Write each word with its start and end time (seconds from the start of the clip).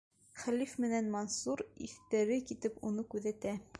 Хәлиф 0.43 0.71
менән 0.85 1.11
Мансур 1.15 1.63
иҫтәре 1.89 2.39
китеп 2.53 2.81
уны 2.91 3.07
күҙәтә. 3.13 3.55